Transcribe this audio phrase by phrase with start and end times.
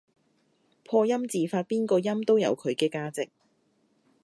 [0.83, 3.29] 破音字發邊個音都有佢嘅價值